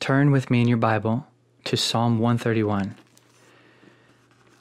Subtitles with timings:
[0.00, 1.26] turn with me in your Bible
[1.64, 2.96] to Psalm 131.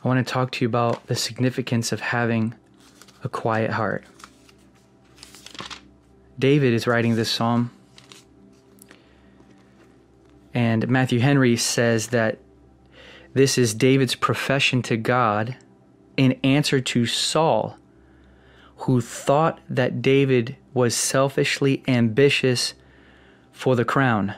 [0.04, 2.54] I want to talk to you about the significance of having
[3.23, 4.03] a quiet heart.
[6.37, 7.71] David is writing this psalm,
[10.54, 12.39] and Matthew Henry says that
[13.33, 15.55] this is David's profession to God
[16.17, 17.77] in answer to Saul,
[18.79, 22.73] who thought that David was selfishly ambitious
[23.53, 24.35] for the crown.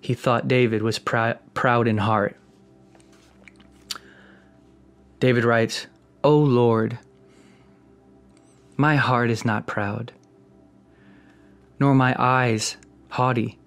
[0.00, 2.36] He thought David was pr- proud in heart.
[5.20, 5.86] David writes,
[6.24, 6.98] O Lord,
[8.76, 10.12] my heart is not proud,
[11.78, 12.76] nor my eyes
[13.10, 13.58] haughty,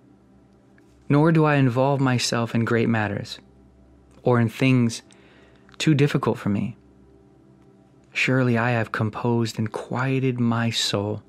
[1.08, 3.38] nor do I involve myself in great matters
[4.24, 5.04] or in things
[5.78, 6.76] too difficult for me.
[8.14, 11.22] Surely I have composed and quieted my soul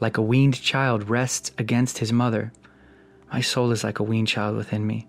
[0.00, 2.52] like a weaned child rests against his mother.
[3.32, 5.06] My soul is like a weaned child within me.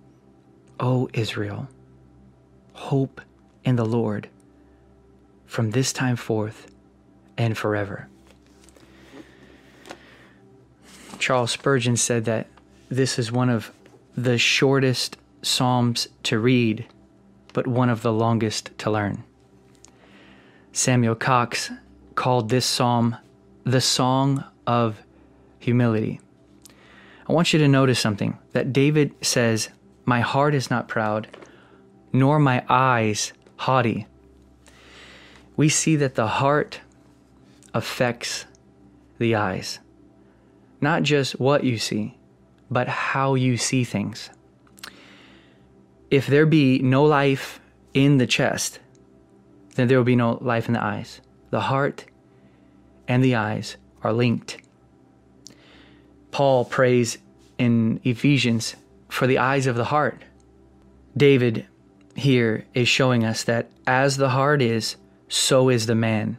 [0.79, 1.67] O Israel,
[2.73, 3.21] hope
[3.63, 4.29] in the Lord
[5.45, 6.71] from this time forth
[7.37, 8.07] and forever.
[11.19, 12.47] Charles Spurgeon said that
[12.89, 13.71] this is one of
[14.15, 16.85] the shortest Psalms to read,
[17.53, 19.23] but one of the longest to learn.
[20.71, 21.71] Samuel Cox
[22.15, 23.17] called this psalm
[23.63, 25.01] the Song of
[25.59, 26.19] Humility.
[27.31, 29.69] I want you to notice something that David says,
[30.03, 31.29] My heart is not proud,
[32.11, 34.05] nor my eyes haughty.
[35.55, 36.81] We see that the heart
[37.73, 38.47] affects
[39.17, 39.79] the eyes.
[40.81, 42.17] Not just what you see,
[42.69, 44.29] but how you see things.
[46.09, 47.61] If there be no life
[47.93, 48.79] in the chest,
[49.75, 51.21] then there will be no life in the eyes.
[51.49, 52.03] The heart
[53.07, 54.57] and the eyes are linked.
[56.31, 57.17] Paul prays
[57.57, 58.75] in Ephesians
[59.09, 60.21] for the eyes of the heart.
[61.15, 61.67] David
[62.15, 64.95] here is showing us that as the heart is,
[65.27, 66.37] so is the man.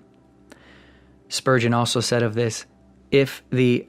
[1.28, 2.66] Spurgeon also said of this
[3.10, 3.86] if the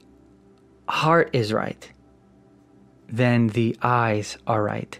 [0.88, 1.90] heart is right,
[3.08, 4.98] then the eyes are right.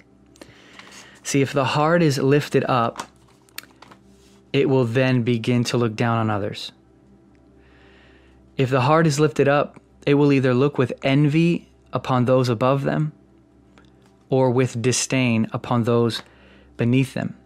[1.22, 3.08] See, if the heart is lifted up,
[4.52, 6.72] it will then begin to look down on others.
[8.56, 12.82] If the heart is lifted up, it will either look with envy upon those above
[12.82, 13.12] them
[14.28, 16.22] or with disdain upon those
[16.76, 17.36] beneath them.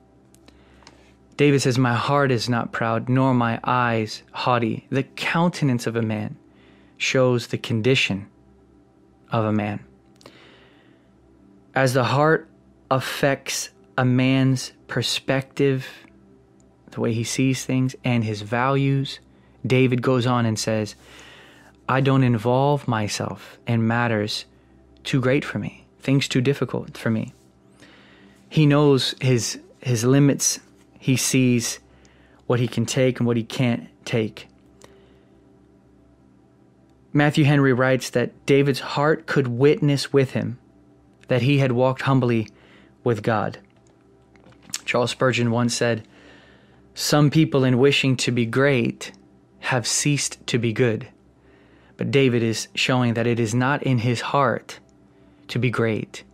[1.36, 4.86] David says, My heart is not proud, nor my eyes haughty.
[4.91, 6.36] The countenance of a man
[6.97, 8.26] shows the condition
[9.30, 9.84] of a man.
[11.74, 12.48] As the heart
[12.91, 15.86] affects a man's perspective,
[16.91, 19.20] the way he sees things, and his values,
[19.64, 20.97] David goes on and says,
[21.88, 24.44] I don't involve myself in matters
[25.04, 27.32] too great for me, things too difficult for me.
[28.49, 30.60] He knows his his limits
[30.98, 31.78] he sees
[32.47, 34.48] what he can take and what he can't take.
[37.12, 40.59] Matthew Henry writes that David's heart could witness with him
[41.28, 42.48] that he had walked humbly
[43.04, 43.59] with God.
[44.84, 46.06] Charles Spurgeon once said,
[46.94, 49.12] Some people, in wishing to be great,
[49.60, 51.09] have ceased to be good.
[51.98, 54.81] But David is showing that it is not in his heart
[55.48, 56.25] to be great.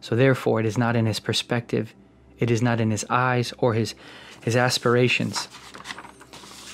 [0.00, 1.92] So therefore, it is not in his perspective
[2.38, 3.94] it is not in his eyes or his,
[4.42, 5.48] his aspirations.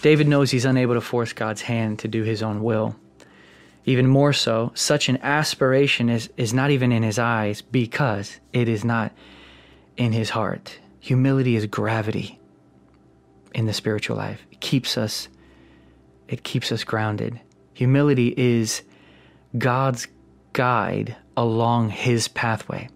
[0.02, 2.96] David knows he's unable to force God's hand to do his own will.
[3.84, 8.68] Even more so, such an aspiration is, is not even in his eyes because it
[8.68, 9.12] is not
[9.96, 10.78] in his heart.
[11.00, 12.38] Humility is gravity
[13.54, 14.42] in the spiritual life.
[14.50, 15.28] It keeps us
[16.28, 17.40] it keeps us grounded.
[17.80, 18.82] Humility is
[19.56, 20.06] God's
[20.52, 22.90] guide along his pathway.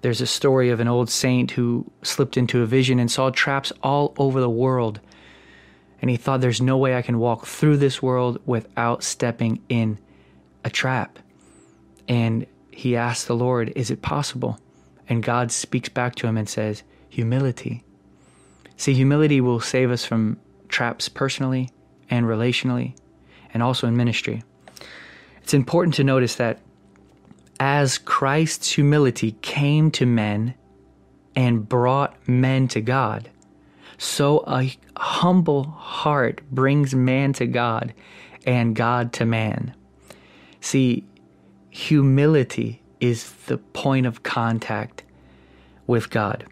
[0.00, 3.72] There's a story of an old saint who slipped into a vision and saw traps
[3.84, 4.98] all over the world.
[6.02, 10.00] And he thought, there's no way I can walk through this world without stepping in
[10.64, 11.20] a trap.
[12.08, 14.58] And he asked the Lord, Is it possible?
[15.08, 17.84] And God speaks back to him and says, Humility.
[18.76, 21.70] See, humility will save us from traps personally
[22.10, 22.96] and relationally
[23.54, 24.42] and also in ministry.
[25.42, 26.58] It's important to notice that
[27.60, 30.54] as Christ's humility came to men
[31.36, 33.30] and brought men to God,
[33.96, 37.94] so a humble heart brings man to God
[38.44, 39.74] and God to man.
[40.60, 41.04] See,
[41.70, 45.02] humility is the point of contact
[45.86, 46.44] with God.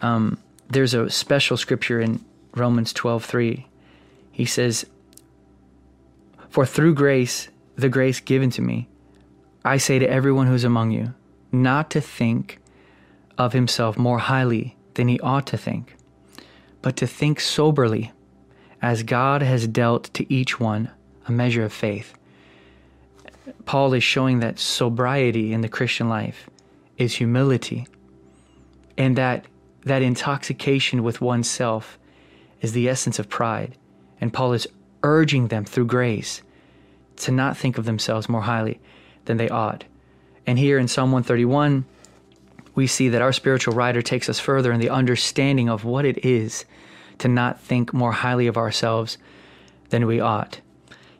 [0.00, 2.24] Um, there's a special scripture in
[2.54, 3.66] Romans 12:3.
[4.32, 4.86] He says,
[6.50, 8.88] "For through grace, the grace given to me,
[9.64, 11.14] I say to everyone who's among you,
[11.52, 12.58] not to think
[13.38, 15.96] of himself more highly than he ought to think,
[16.82, 18.12] but to think soberly,
[18.82, 20.90] as God has dealt to each one
[21.28, 22.14] a measure of faith.
[23.64, 26.50] Paul is showing that sobriety in the Christian life
[26.98, 27.86] is humility,
[28.98, 29.46] and that
[29.84, 31.98] that intoxication with oneself
[32.60, 33.76] is the essence of pride.
[34.20, 34.66] And Paul is
[35.02, 36.42] urging them through grace
[37.16, 38.80] to not think of themselves more highly
[39.26, 39.84] than they ought.
[40.46, 41.84] And here in Psalm 131,
[42.74, 46.24] we see that our spiritual writer takes us further in the understanding of what it
[46.24, 46.64] is
[47.18, 49.18] to not think more highly of ourselves
[49.90, 50.60] than we ought.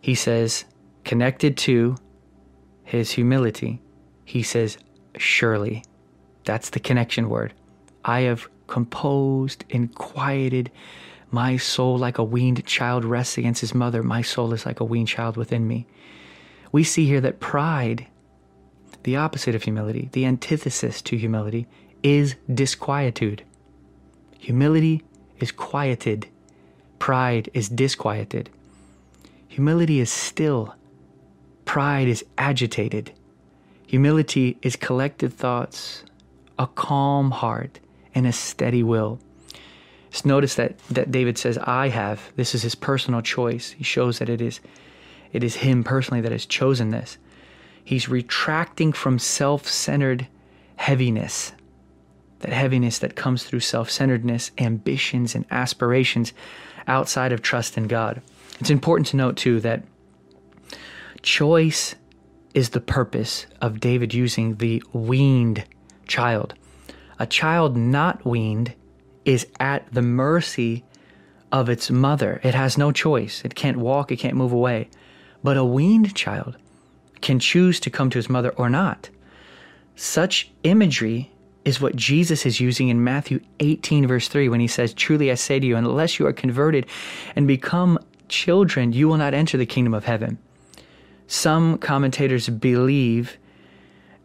[0.00, 0.64] He says,
[1.04, 1.96] connected to
[2.84, 3.80] his humility,
[4.24, 4.78] he says,
[5.16, 5.84] surely.
[6.44, 7.52] That's the connection word.
[8.04, 10.70] I have composed and quieted
[11.30, 14.02] my soul like a weaned child rests against his mother.
[14.02, 15.86] My soul is like a weaned child within me.
[16.72, 18.06] We see here that pride,
[19.02, 21.66] the opposite of humility, the antithesis to humility,
[22.02, 23.42] is disquietude.
[24.38, 25.02] Humility
[25.38, 26.28] is quieted,
[26.98, 28.50] pride is disquieted.
[29.48, 30.74] Humility is still,
[31.64, 33.12] pride is agitated.
[33.86, 36.04] Humility is collected thoughts,
[36.58, 37.80] a calm heart,
[38.14, 39.18] and a steady will.
[40.10, 42.32] Just notice that, that David says, I have.
[42.36, 43.70] This is his personal choice.
[43.72, 44.60] He shows that it is,
[45.32, 47.16] it is him personally that has chosen this.
[47.84, 50.26] He's retracting from self centered
[50.76, 51.52] heaviness,
[52.40, 56.32] that heaviness that comes through self centeredness, ambitions, and aspirations
[56.86, 58.20] outside of trust in God.
[58.58, 59.84] It's important to note, too, that
[61.22, 61.94] choice
[62.52, 65.64] is the purpose of David using the weaned
[66.06, 66.54] child.
[67.18, 68.74] A child not weaned
[69.24, 70.84] is at the mercy
[71.52, 72.40] of its mother.
[72.42, 73.42] It has no choice.
[73.44, 74.88] It can't walk, it can't move away.
[75.42, 76.56] But a weaned child
[77.20, 79.10] can choose to come to his mother or not.
[79.96, 81.30] Such imagery
[81.64, 85.34] is what Jesus is using in Matthew 18, verse 3, when he says, Truly I
[85.34, 86.86] say to you, unless you are converted
[87.36, 90.38] and become children, you will not enter the kingdom of heaven.
[91.26, 93.36] Some commentators believe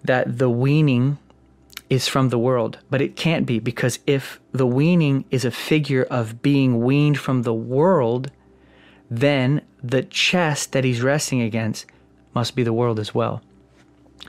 [0.03, 1.18] that the weaning
[1.90, 6.04] is from the world, but it can't be because if the weaning is a figure
[6.04, 8.32] of being weaned from the world,
[9.10, 11.86] then the chest that he's resting against
[12.34, 13.42] must be the world as well.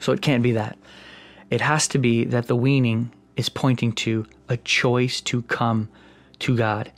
[0.00, 0.78] So it can't be that.
[1.50, 5.88] It has to be that the weaning is pointing to a choice to come
[6.40, 6.92] to God,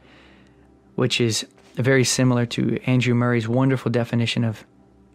[0.96, 4.64] which is very similar to Andrew Murray's wonderful definition of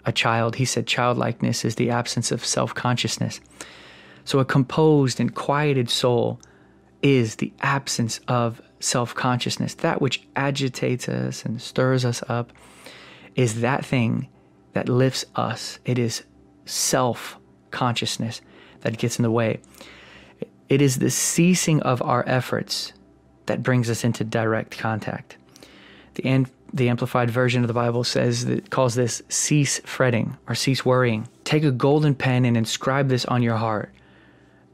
[0.05, 0.55] a child.
[0.55, 3.41] He said childlikeness is the absence of self consciousness.
[4.25, 6.39] So, a composed and quieted soul
[7.01, 9.73] is the absence of self consciousness.
[9.75, 12.51] That which agitates us and stirs us up
[13.35, 14.27] is that thing
[14.73, 15.79] that lifts us.
[15.85, 16.23] It is
[16.65, 17.37] self
[17.71, 18.41] consciousness
[18.81, 19.59] that gets in the way.
[20.69, 22.93] It is the ceasing of our efforts
[23.45, 25.37] that brings us into direct contact.
[26.15, 30.85] The, the Amplified Version of the Bible says that calls this cease fretting or cease
[30.85, 31.27] worrying.
[31.43, 33.93] Take a golden pen and inscribe this on your heart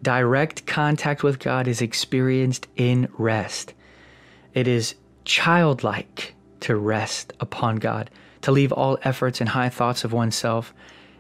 [0.02, 3.74] direct contact with God is experienced in rest.
[4.54, 8.10] It is childlike to rest upon God,
[8.42, 10.74] to leave all efforts and high thoughts of oneself,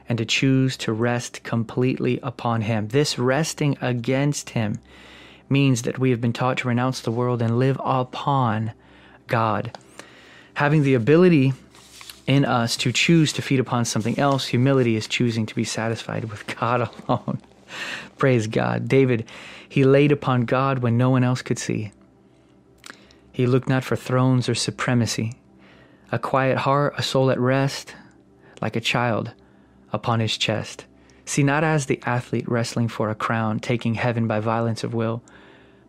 [0.07, 2.87] and to choose to rest completely upon Him.
[2.87, 4.79] This resting against Him
[5.49, 8.71] means that we have been taught to renounce the world and live upon
[9.27, 9.77] God.
[10.55, 11.53] Having the ability
[12.27, 16.25] in us to choose to feed upon something else, humility is choosing to be satisfied
[16.25, 17.41] with God alone.
[18.17, 18.87] Praise God.
[18.87, 19.25] David,
[19.67, 21.91] he laid upon God when no one else could see.
[23.31, 25.33] He looked not for thrones or supremacy.
[26.11, 27.95] A quiet heart, a soul at rest,
[28.61, 29.31] like a child
[29.93, 30.85] upon his chest.
[31.25, 35.21] See, not as the athlete wrestling for a crown, taking heaven by violence of will,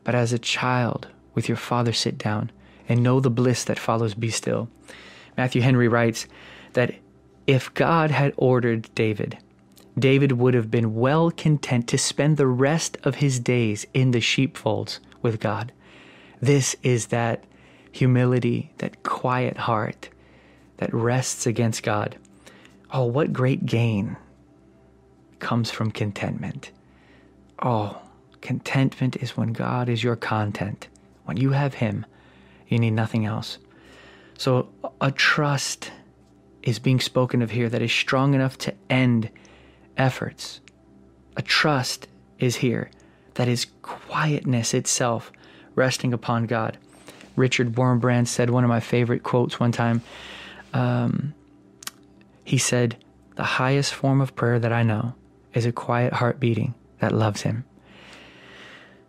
[0.04, 2.52] but as a child with your father sit down
[2.88, 4.68] and know the bliss that follows be still.
[5.37, 6.26] Matthew Henry writes
[6.75, 6.94] that
[7.46, 9.38] if God had ordered David
[9.99, 14.20] David would have been well content to spend the rest of his days in the
[14.20, 15.73] sheepfolds with God.
[16.40, 17.44] This is that
[17.92, 20.09] humility, that quiet heart
[20.78, 22.16] that rests against God.
[22.92, 24.16] Oh, what great gain
[25.38, 26.70] comes from contentment.
[27.62, 28.00] Oh,
[28.40, 30.88] contentment is when God is your content.
[31.25, 32.06] When you have Him,
[32.68, 33.59] you need nothing else.
[34.38, 34.68] So,
[35.00, 35.92] a trust
[36.62, 39.30] is being spoken of here that is strong enough to end
[40.00, 40.61] efforts.
[41.37, 42.90] A trust is here
[43.35, 45.30] that is quietness itself
[45.75, 46.78] resting upon God.
[47.37, 50.02] Richard Wurmbrand said one of my favorite quotes one time.
[50.73, 51.35] Um,
[52.45, 52.97] he said,
[53.37, 55.14] The highest form of prayer that I know
[55.54, 57.64] is a quiet heart beating that loves Him.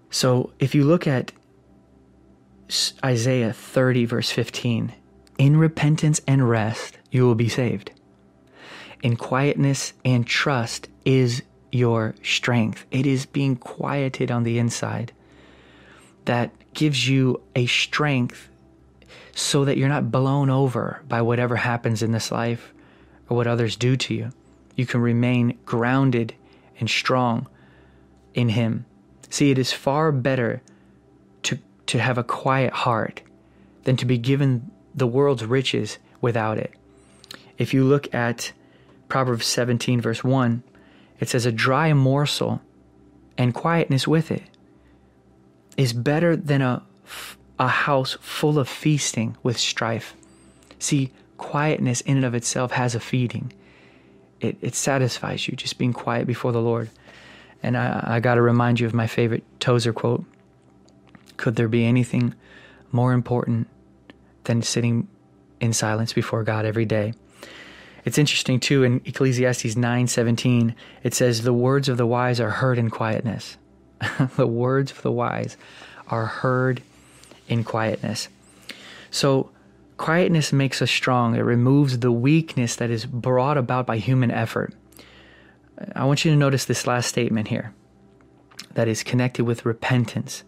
[0.09, 1.31] So if you look at
[3.03, 4.93] Isaiah 30, verse 15,
[5.37, 7.91] in repentance and rest, you will be saved.
[9.01, 11.41] In quietness and trust is
[11.71, 12.85] your strength.
[12.91, 15.11] It is being quieted on the inside
[16.25, 18.49] that gives you a strength
[19.33, 22.73] so that you're not blown over by whatever happens in this life
[23.29, 24.29] or what others do to you.
[24.75, 26.33] You can remain grounded
[26.79, 27.47] and strong
[28.33, 28.85] in Him.
[29.29, 30.61] See, it is far better
[31.43, 33.21] to, to have a quiet heart
[33.83, 36.73] than to be given the world's riches without it.
[37.57, 38.51] If you look at
[39.11, 40.63] Proverbs 17, verse 1,
[41.19, 42.61] it says, A dry morsel
[43.37, 44.43] and quietness with it
[45.75, 46.81] is better than a,
[47.59, 50.15] a house full of feasting with strife.
[50.79, 53.51] See, quietness in and of itself has a feeding.
[54.39, 56.89] It, it satisfies you, just being quiet before the Lord.
[57.61, 60.23] And I, I got to remind you of my favorite Tozer quote
[61.35, 62.33] Could there be anything
[62.93, 63.67] more important
[64.45, 65.09] than sitting
[65.59, 67.13] in silence before God every day?
[68.05, 72.77] It's interesting too in Ecclesiastes 9:17 it says the words of the wise are heard
[72.77, 73.57] in quietness.
[74.35, 75.57] the words of the wise
[76.07, 76.81] are heard
[77.47, 78.29] in quietness.
[79.11, 79.49] So
[79.97, 81.35] quietness makes us strong.
[81.35, 84.73] It removes the weakness that is brought about by human effort.
[85.95, 87.73] I want you to notice this last statement here
[88.73, 90.43] that is connected with repentance.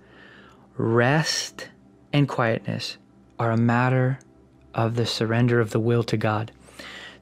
[0.78, 1.70] Rest
[2.12, 2.98] and quietness
[3.40, 4.20] are a matter
[4.74, 6.52] of the surrender of the will to God.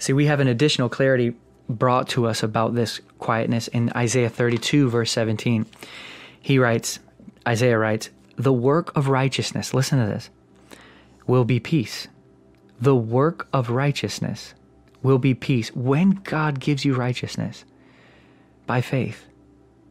[0.02, 1.36] See, we have an additional clarity
[1.70, 5.68] brought to us about this quietness in Isaiah 32, verse 17.
[6.42, 6.98] He writes,
[7.48, 10.32] Isaiah writes, the work of righteousness, listen to this,
[11.28, 12.08] will be peace.
[12.80, 14.56] The work of righteousness
[15.04, 17.64] will be peace when God gives you righteousness
[18.66, 19.28] by faith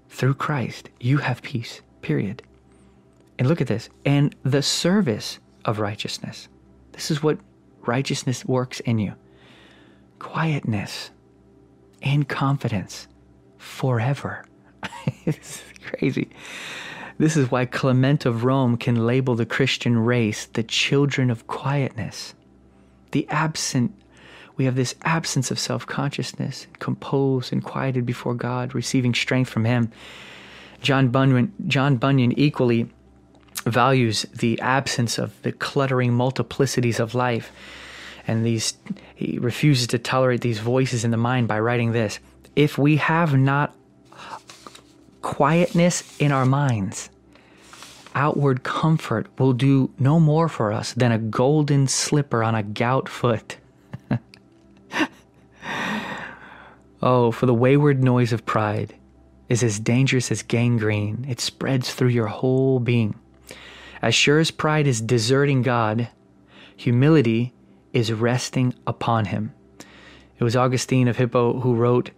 [0.08, 0.90] through Christ.
[0.98, 2.42] You have peace, period.
[3.38, 3.88] And look at this.
[4.04, 6.48] And the service of righteousness.
[6.90, 7.38] This is what
[7.86, 9.14] righteousness works in you
[10.20, 11.10] quietness
[12.02, 13.08] and confidence
[13.58, 14.44] forever.
[15.26, 16.30] it's crazy.
[17.18, 22.34] This is why Clement of Rome can label the Christian race the children of quietness.
[23.10, 23.92] The absent,
[24.56, 29.64] we have this absence of self consciousness, composed and quieted before God, receiving strength from
[29.64, 29.90] Him.
[30.80, 32.88] John Bunyan, John Bunyan equally
[33.66, 37.52] values the absence of the cluttering multiplicities of life.
[38.30, 38.75] And these,
[39.16, 42.20] he refuses to tolerate these voices in the mind by writing this
[42.54, 43.75] If we have not
[45.20, 47.10] quietness in our minds,
[48.14, 53.08] outward comfort will do no more for us than a golden slipper on a gout
[53.08, 53.56] foot.
[57.02, 58.94] oh, for the wayward noise of pride
[59.49, 61.26] is as dangerous as gangrene.
[61.28, 63.16] It spreads through your whole being.
[64.00, 66.10] As sure as pride is deserting God,
[66.76, 67.52] humility
[67.92, 69.52] is resting upon Him.
[70.38, 72.11] It was Augustine of Hippo who wrote,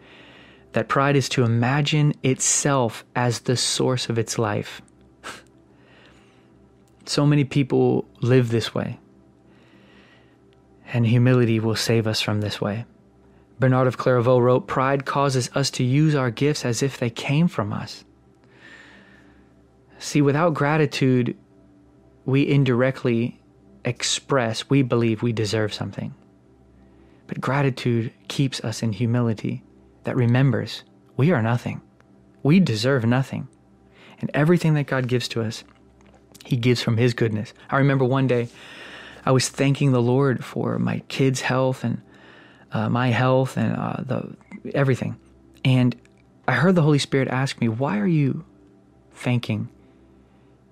[0.72, 4.80] that pride is to imagine itself as the source of its life.
[7.04, 8.98] so many people live this way,
[10.92, 12.84] and humility will save us from this way.
[13.58, 17.48] Bernard of Clairvaux wrote, Pride causes us to use our gifts as if they came
[17.48, 18.04] from us.
[19.98, 21.36] See, without gratitude,
[22.24, 23.40] we indirectly
[23.84, 26.14] express we believe we deserve something.
[27.26, 29.62] But gratitude keeps us in humility
[30.04, 30.84] that remembers
[31.16, 31.80] we are nothing.
[32.42, 33.48] We deserve nothing.
[34.20, 35.64] And everything that God gives to us,
[36.44, 37.52] He gives from His goodness.
[37.70, 38.48] I remember one day
[39.24, 42.00] I was thanking the Lord for my kids' health and
[42.72, 44.36] uh, my health and uh, the
[44.74, 45.16] everything.
[45.64, 45.94] And
[46.48, 48.44] I heard the Holy Spirit ask me, Why are you
[49.12, 49.68] thanking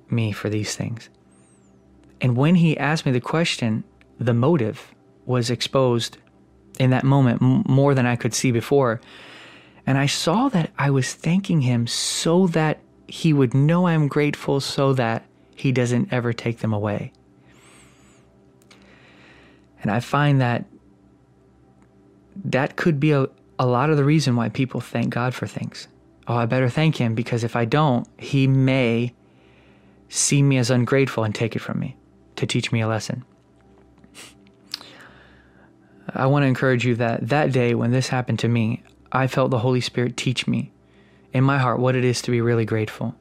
[0.09, 1.09] me for these things?
[2.21, 3.85] And when He asked me the question,
[4.19, 6.19] the motive was exposed
[6.79, 9.01] in that moment m- more than I could see before.
[9.87, 14.61] And I saw that I was thanking him so that he would know I'm grateful
[14.61, 15.25] so that
[15.55, 17.13] he doesn't ever take them away.
[19.83, 20.65] And I find that
[22.45, 23.27] that could be a,
[23.59, 25.89] a lot of the reason why people thank God for things.
[26.29, 29.13] Oh, I better thank him because if I don't, he may
[30.09, 31.97] see me as ungrateful and take it from me
[32.41, 33.25] to teach me a lesson.
[36.13, 38.83] I want to encourage you that that day when this happened to me,
[39.13, 40.73] I felt the Holy Spirit teach me
[41.33, 43.15] in my heart what it is to be really grateful.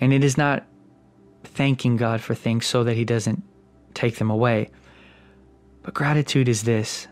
[0.00, 0.64] And it is not
[1.42, 3.42] thanking God for things so that He doesn't
[3.94, 4.70] take them away.
[5.82, 7.08] But gratitude is this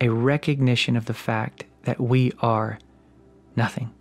[0.00, 2.78] a recognition of the fact that we are
[3.56, 3.92] nothing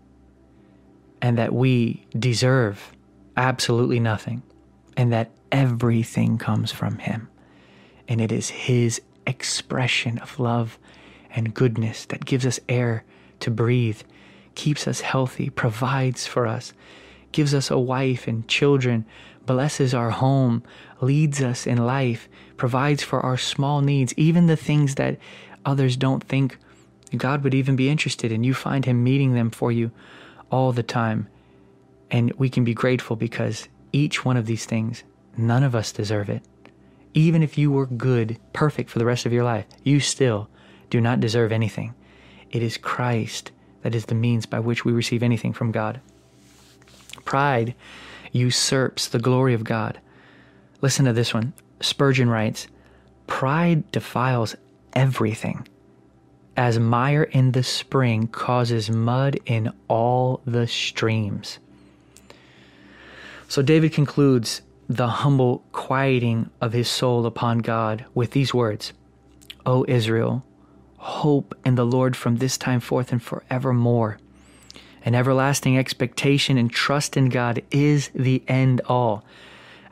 [1.22, 2.92] and that we deserve
[3.38, 4.44] absolutely nothing,
[4.98, 7.30] and that everything comes from Him.
[8.08, 10.78] And it is His expression of love
[11.32, 13.04] and goodness that gives us air
[13.42, 14.02] to breathe,
[14.56, 16.74] keeps us healthy, provides for us,
[17.32, 19.06] gives us a wife and children,
[19.46, 20.64] blesses our home,
[21.02, 25.18] leads us in life, provides for our small needs, even the things that
[25.66, 26.58] others don't think
[27.16, 28.44] God would even be interested in.
[28.44, 29.92] You find Him meeting them for you
[30.52, 31.28] all the time.
[32.12, 35.04] And we can be grateful because each one of these things,
[35.38, 36.44] none of us deserve it.
[37.14, 40.50] Even if you were good, perfect for the rest of your life, you still
[40.90, 41.96] do not deserve anything.
[42.52, 43.52] It is Christ
[43.84, 46.02] that is the means by which we receive anything from God.
[47.24, 47.74] Pride
[48.34, 50.00] usurps the glory of God.
[50.82, 51.54] Listen to this one.
[51.80, 52.68] Spurgeon writes
[53.28, 54.58] Pride defiles
[54.92, 55.66] everything,
[56.58, 61.60] as mire in the spring causes mud in all the streams.
[63.48, 68.94] So David concludes the humble quieting of his soul upon God with these words
[69.66, 70.46] O Israel,
[70.98, 74.20] hope in the Lord from this time forth and forevermore.
[75.04, 79.24] An everlasting expectation and trust in God is the end all.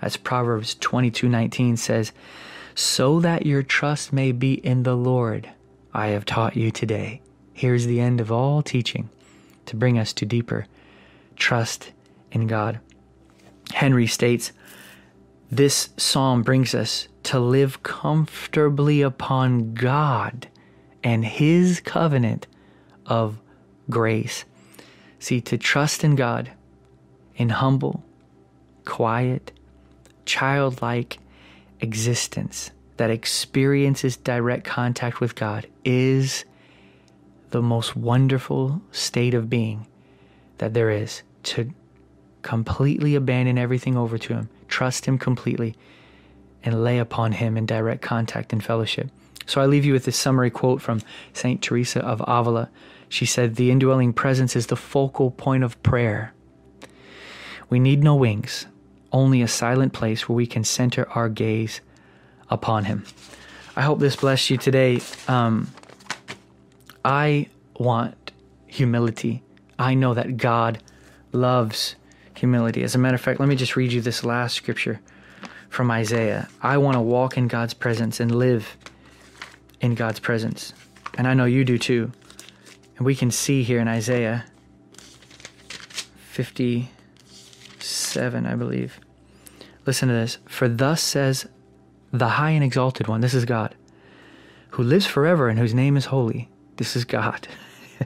[0.01, 2.12] As Proverbs 22:19 says,
[2.75, 5.50] "So that your trust may be in the Lord,
[5.93, 7.22] I have taught you today."
[7.53, 9.10] Here's the end of all teaching
[9.67, 10.65] to bring us to deeper
[11.36, 11.91] trust
[12.31, 12.79] in God.
[13.72, 14.51] Henry states,
[15.51, 20.48] this psalm brings us to live comfortably upon God
[21.03, 22.48] and His covenant
[23.05, 23.39] of
[23.89, 24.46] grace.
[25.20, 26.51] See, to trust in God
[27.36, 28.03] in humble,
[28.86, 29.51] quiet,
[30.25, 31.20] childlike
[31.79, 36.46] existence that experiences direct contact with God is
[37.51, 39.88] the most wonderful state of being
[40.58, 41.74] that there is to
[42.43, 45.75] completely abandon everything over to Him, trust Him completely,
[46.63, 49.10] and lay upon Him in direct contact and fellowship.
[49.45, 51.01] So I leave you with this summary quote from
[51.34, 51.62] St.
[51.62, 52.69] Teresa of Avila.
[53.10, 56.34] She said, The indwelling presence is the focal point of prayer.
[57.69, 58.67] We need no wings,
[59.12, 61.82] only a silent place where we can center our gaze
[62.49, 63.06] upon Him.
[63.75, 65.01] I hope this blessed you today.
[65.27, 65.69] Um,
[67.03, 68.32] I want
[68.67, 69.43] humility.
[69.77, 70.82] I know that God
[71.32, 71.95] loves
[72.43, 72.84] humility.
[72.84, 74.99] As a matter of fact, let me just read you this last scripture
[75.69, 76.49] from Isaiah.
[76.62, 78.75] I want to walk in God's presence and live
[79.79, 80.73] in God's presence.
[81.17, 82.12] And I know you do too.
[82.97, 84.43] And we can see here in Isaiah
[86.32, 88.99] 57, I believe.
[89.86, 90.39] Listen to this.
[90.45, 91.47] For thus says
[92.12, 93.73] the high and exalted one, this is God,
[94.71, 96.49] who lives forever and whose name is holy.
[96.75, 97.47] This is God.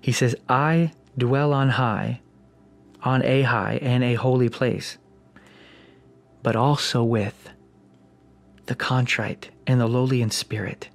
[0.00, 2.20] he says, I dwell on high,
[3.02, 4.98] on a high and a holy place,
[6.42, 7.50] but also with
[8.66, 10.88] the contrite and the lowly in spirit.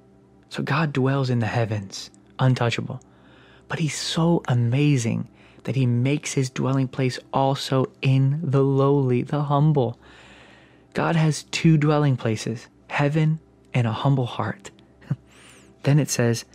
[0.48, 3.00] So God dwells in the heavens untouchable.
[3.68, 5.28] But he's so amazing
[5.64, 9.98] that he makes his dwelling place also in the lowly, the humble.
[10.94, 13.38] God has two dwelling places heaven
[13.74, 14.70] and a humble heart.
[15.82, 16.46] then it says,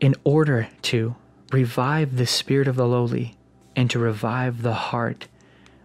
[0.00, 1.14] in order to
[1.52, 3.36] revive the spirit of the lowly
[3.74, 5.28] and to revive the heart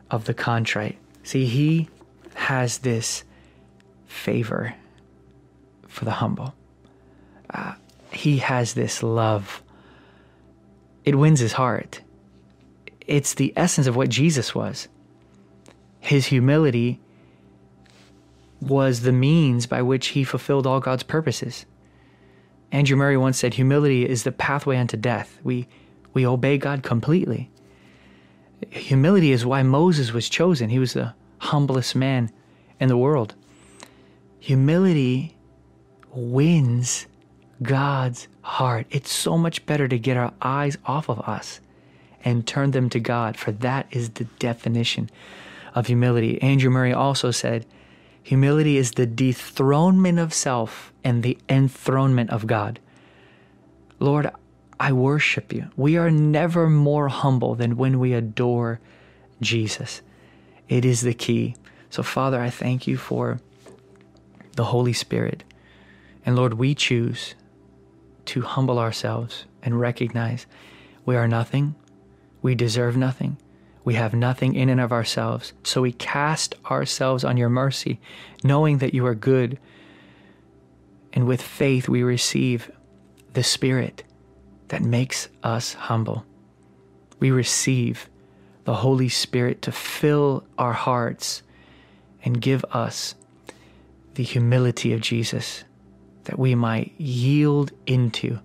[0.10, 0.98] of the contrite.
[1.24, 1.90] See, he
[2.36, 3.24] has this
[4.06, 4.76] favor
[5.88, 6.54] for the humble.
[7.50, 7.74] Uh,
[8.12, 9.64] he has this love.
[11.06, 12.02] It wins his heart.
[13.06, 14.88] It's the essence of what Jesus was.
[16.00, 17.00] His humility
[18.62, 21.66] was the means by which he fulfilled all God's purposes.
[22.72, 25.40] Andrew Murray once said, Humility is the pathway unto death.
[25.44, 25.68] We,
[26.14, 27.50] we obey God completely.
[28.72, 30.70] Humility is why Moses was chosen.
[30.70, 32.32] He was the humblest man
[32.80, 33.36] in the world.
[34.40, 35.36] Humility
[36.12, 37.06] wins
[37.62, 38.88] God's heart.
[38.90, 41.60] It's so much better to get our eyes off of us
[42.24, 45.10] and turn them to God, for that is the definition
[45.76, 46.42] of humility.
[46.42, 47.66] Andrew Murray also said,
[48.24, 52.80] Humility is the dethronement of self and the enthronement of God.
[54.00, 54.30] Lord,
[54.80, 55.70] I worship you.
[55.76, 58.80] We are never more humble than when we adore
[59.42, 60.02] Jesus.
[60.70, 61.56] It is the key.
[61.90, 63.40] So, Father, I thank you for
[64.56, 65.44] the Holy Spirit.
[66.26, 67.36] And Lord, we choose
[68.26, 70.46] to humble ourselves and recognize
[71.06, 71.76] we are nothing,
[72.42, 73.38] we deserve nothing,
[73.86, 75.54] we have nothing in and of ourselves.
[75.64, 78.00] So we cast ourselves on your mercy,
[78.44, 79.58] knowing that you are good.
[81.14, 82.70] And with faith, we receive
[83.32, 84.04] the Spirit
[84.70, 86.26] that makes us humble.
[87.20, 88.10] We receive
[88.66, 91.42] the Holy Spirit to fill our hearts
[92.24, 93.16] and give us
[94.16, 95.64] the humility of Jesus
[96.26, 98.40] that we might yield into,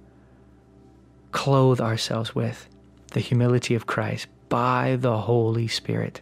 [1.32, 2.68] clothe ourselves with
[3.08, 6.20] the humility of Christ by the Holy Spirit.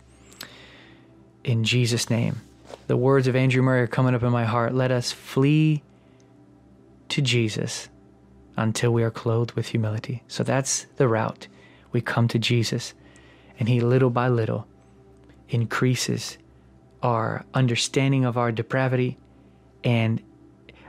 [1.45, 2.41] In Jesus' name,
[2.87, 4.75] the words of Andrew Murray are coming up in my heart.
[4.75, 5.83] Let us flee
[7.11, 7.89] to Jesus
[8.61, 10.23] until we are clothed with humility.
[10.29, 11.49] So that's the route.
[11.93, 12.95] We come to Jesus,
[13.59, 14.67] and He little by little
[15.49, 16.39] increases
[17.03, 19.17] our understanding of our depravity
[19.83, 20.23] and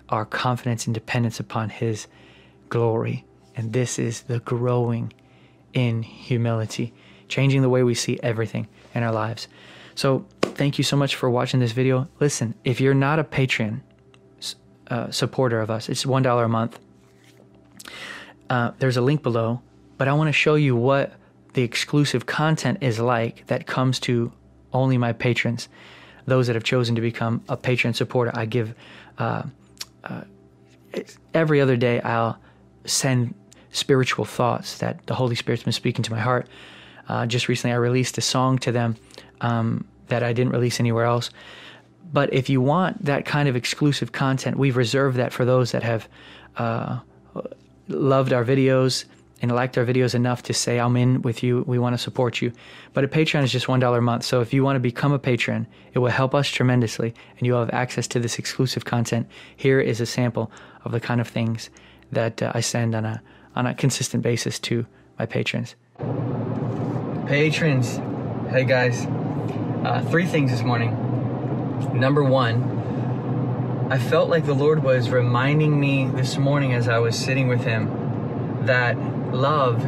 [0.10, 2.08] our confidence and dependence upon His
[2.70, 3.26] glory.
[3.56, 5.14] And this is the growing
[5.74, 6.94] in humility,
[7.30, 9.48] changing the way we see everything in our lives.
[9.96, 12.08] So, thank you so much for watching this video.
[12.20, 13.82] Listen, if you're not a Patreon
[14.88, 16.80] uh, supporter of us, it's $1 a month.
[18.52, 19.62] Uh, there's a link below,
[19.98, 21.14] but I want to show you what
[21.54, 24.30] the exclusive content is like that comes to
[24.74, 25.70] only my patrons,
[26.26, 28.30] those that have chosen to become a patron supporter.
[28.34, 28.76] I give
[29.18, 29.44] uh,
[30.04, 30.24] uh,
[31.34, 32.38] every other day, I'll
[32.84, 33.36] send
[33.72, 36.50] spiritual thoughts that the Holy Spirit's been speaking to my heart.
[37.08, 38.98] Uh, just recently, I released a song to them
[39.40, 41.30] um, that I didn't release anywhere else.
[42.12, 45.84] But if you want that kind of exclusive content, we've reserved that for those that
[45.84, 46.10] have
[46.58, 47.00] uh,
[47.92, 49.06] loved our videos
[49.42, 51.64] and liked our videos enough to say, I'm in with you.
[51.66, 52.52] We want to support you.
[52.94, 54.24] But a Patreon is just $1 a month.
[54.24, 57.60] So if you want to become a patron, it will help us tremendously and you'll
[57.60, 59.28] have access to this exclusive content.
[59.56, 60.52] Here is a sample
[60.86, 61.70] of the kind of things
[62.12, 63.22] that uh, I send on a,
[63.56, 64.86] on a consistent basis to
[65.18, 65.76] my patrons.
[67.28, 67.98] Patrons,
[68.52, 69.08] hey guys,
[69.86, 70.92] uh, three things this morning.
[71.94, 72.82] Number one,
[73.92, 77.66] I felt like the Lord was reminding me this morning as I was sitting with
[77.66, 78.98] Him that
[79.34, 79.84] love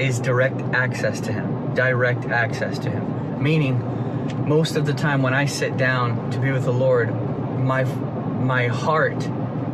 [0.00, 3.42] is direct access to Him, direct access to Him.
[3.42, 7.12] Meaning, most of the time when I sit down to be with the Lord,
[7.58, 9.28] my my heart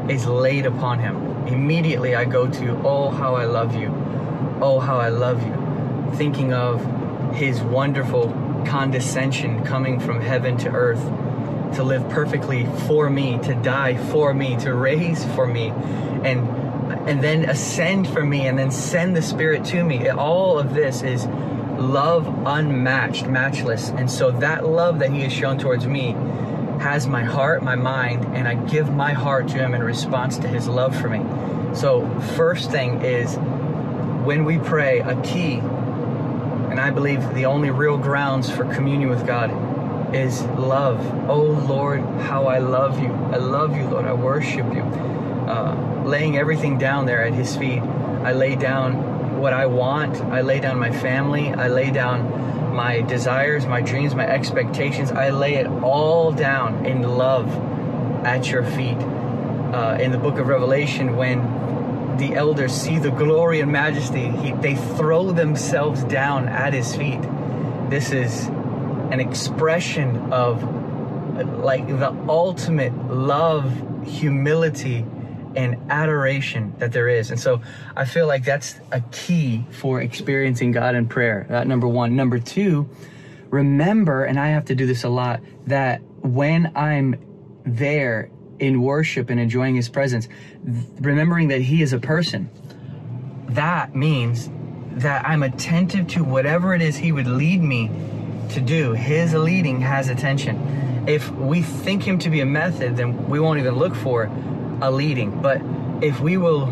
[0.08, 1.46] is laid upon Him.
[1.46, 3.88] Immediately I go to, oh how I love you,
[4.62, 6.82] oh how I love you, thinking of
[7.34, 8.28] His wonderful
[8.64, 11.04] condescension coming from heaven to earth
[11.74, 15.68] to live perfectly for me, to die for me, to raise for me,
[16.24, 16.48] and
[17.08, 20.08] and then ascend for me, and then send the Spirit to me.
[20.08, 23.90] All of this is love unmatched, matchless.
[23.90, 26.14] And so that love that He has shown towards me
[26.80, 30.48] has my heart, my mind, and I give my heart to Him in response to
[30.48, 31.20] His love for me.
[31.74, 33.36] So, first thing is
[34.24, 35.54] when we pray, a key,
[36.70, 39.50] and I believe the only real grounds for communion with God
[40.14, 41.00] is love.
[41.28, 43.12] Oh Lord, how I love you.
[43.12, 44.06] I love you, Lord.
[44.06, 44.82] I worship you.
[44.82, 47.80] Uh, laying everything down there at His feet.
[47.80, 50.20] I lay down what I want.
[50.20, 51.48] I lay down my family.
[51.48, 55.10] I lay down my desires, my dreams, my expectations.
[55.10, 57.48] I lay it all down in love
[58.24, 58.98] at your feet.
[58.98, 64.52] Uh, in the book of Revelation, when the elders see the glory and majesty, he,
[64.52, 67.20] they throw themselves down at his feet.
[67.88, 68.50] This is
[69.12, 70.62] an expression of
[71.58, 73.72] like the ultimate love,
[74.04, 75.04] humility,
[75.56, 77.30] and adoration that there is.
[77.30, 77.60] And so
[77.96, 81.46] I feel like that's a key for experiencing God in prayer.
[81.48, 82.14] That number one.
[82.14, 82.88] Number two,
[83.48, 87.16] remember, and I have to do this a lot, that when I'm
[87.64, 90.28] there in worship and enjoying his presence,
[91.00, 92.50] remembering that he is a person,
[93.48, 94.50] that means
[94.92, 97.90] that I'm attentive to whatever it is he would lead me
[98.50, 98.92] to do.
[98.92, 101.04] His leading has attention.
[101.06, 104.30] If we think him to be a method, then we won't even look for
[104.82, 105.40] a leading.
[105.40, 105.60] But
[106.02, 106.66] if we will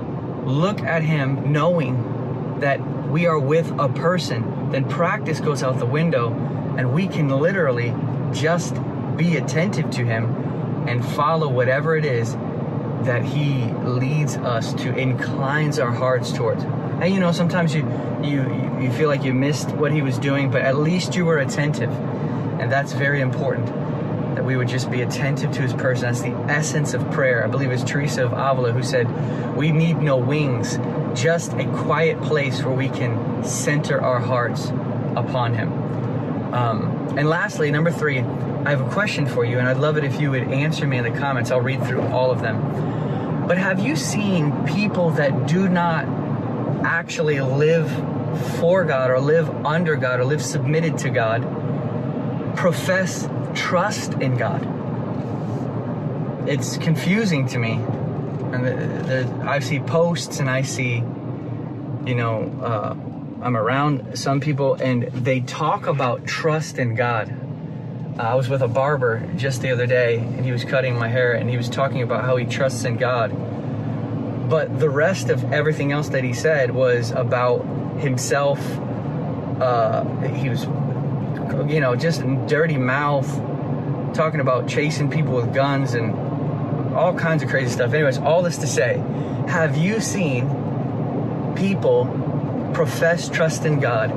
[0.45, 5.87] look at him knowing that we are with a person, then practice goes out the
[5.87, 6.33] window
[6.77, 7.95] and we can literally
[8.33, 8.75] just
[9.17, 12.35] be attentive to him and follow whatever it is
[13.05, 16.65] that he leads us to, inclines our hearts towards.
[17.01, 17.83] And you know, sometimes you
[18.23, 18.43] you
[18.81, 21.91] you feel like you missed what he was doing, but at least you were attentive,
[22.61, 23.67] and that's very important.
[24.35, 26.03] That we would just be attentive to his person.
[26.03, 27.45] That's the essence of prayer.
[27.45, 29.07] I believe it's Teresa of Avila who said,
[29.57, 30.79] "We need no wings,
[31.15, 34.73] just a quiet place where we can center our hearts
[35.17, 35.73] upon him."
[36.53, 38.21] Um, and lastly, number three,
[38.65, 40.99] I have a question for you, and I'd love it if you would answer me
[40.99, 41.51] in the comments.
[41.51, 43.47] I'll read through all of them.
[43.47, 46.07] But have you seen people that do not
[46.85, 47.91] actually live
[48.59, 51.43] for God or live under God or live submitted to God
[52.59, 54.67] profess trust in God.
[56.49, 57.75] It's confusing to me.
[57.75, 60.97] And the, the, I see posts and I see,
[62.05, 62.97] you know, uh,
[63.45, 67.33] I'm around some people and they talk about trust in God.
[68.19, 71.09] Uh, I was with a barber just the other day and he was cutting my
[71.09, 73.31] hair and he was talking about how he trusts in God.
[74.49, 77.65] But the rest of everything else that he said was about
[77.99, 78.59] himself.
[79.61, 80.65] Uh, he was,
[81.71, 83.29] you know, just dirty mouth,
[84.15, 86.15] talking about chasing people with guns and
[86.95, 87.93] all kinds of crazy stuff.
[87.93, 89.03] Anyways, all this to say,
[89.49, 90.47] have you seen
[91.57, 92.07] people
[92.73, 94.09] profess trust in God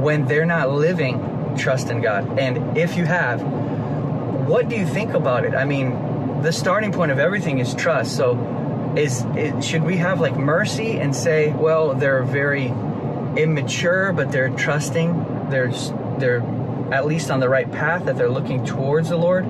[0.00, 2.38] when they're not living trust in God?
[2.38, 3.42] And if you have,
[4.46, 5.54] what do you think about it?
[5.54, 8.16] I mean, the starting point of everything is trust.
[8.16, 8.34] So,
[8.96, 9.24] is
[9.64, 12.66] should we have like mercy and say, well, they're very
[13.36, 15.48] immature, but they're trusting.
[15.50, 15.72] They're
[16.18, 16.42] they're
[16.92, 19.46] at least on the right path that they're looking towards the Lord?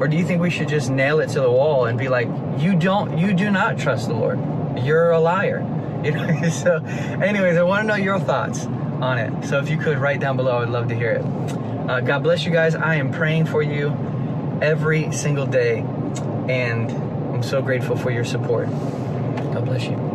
[0.00, 2.28] Or do you think we should just nail it to the wall and be like,
[2.58, 4.38] you don't, you do not trust the Lord.
[4.78, 5.68] You're a liar.
[6.02, 6.48] You know.
[6.48, 6.78] so,
[7.22, 9.46] anyways, I want to know your thoughts on it.
[9.46, 11.24] So if you could write down below, I would love to hear it.
[11.88, 12.74] Uh, God bless you guys.
[12.74, 13.90] I am praying for you
[14.60, 15.78] every single day,
[16.48, 16.90] and
[17.42, 18.70] I'm so grateful for your support.
[18.70, 20.11] God bless you.